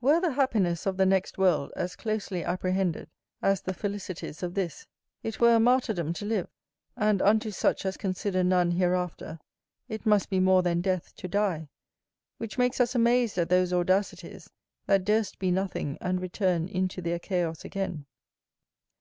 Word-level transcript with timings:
Were 0.00 0.20
the 0.20 0.30
happiness 0.34 0.86
of 0.86 0.96
the 0.98 1.04
next 1.04 1.36
world 1.36 1.72
as 1.74 1.96
closely 1.96 2.44
apprehended 2.44 3.10
as 3.42 3.60
the 3.60 3.74
felicities 3.74 4.40
of 4.40 4.54
this, 4.54 4.86
it 5.24 5.40
were 5.40 5.56
a 5.56 5.58
martyrdom 5.58 6.12
to 6.12 6.24
live; 6.24 6.46
and 6.96 7.20
unto 7.20 7.50
such 7.50 7.84
as 7.84 7.96
consider 7.96 8.44
none 8.44 8.70
hereafter, 8.70 9.40
it 9.88 10.06
must 10.06 10.30
be 10.30 10.38
more 10.38 10.62
than 10.62 10.80
death 10.80 11.12
to 11.16 11.26
die, 11.26 11.66
which 12.38 12.56
makes 12.56 12.80
us 12.80 12.94
amazed 12.94 13.36
at 13.36 13.48
those 13.48 13.72
audacities 13.72 14.48
that 14.86 15.04
durst 15.04 15.40
be 15.40 15.50
nothing 15.50 15.98
and 16.00 16.20
return 16.22 16.68
into 16.68 17.02
their 17.02 17.18
chaos 17.18 17.64
again. 17.64 18.06